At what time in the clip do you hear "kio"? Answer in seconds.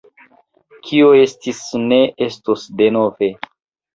0.87-1.09